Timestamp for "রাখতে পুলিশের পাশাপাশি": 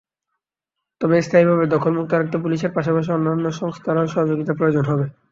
2.13-3.09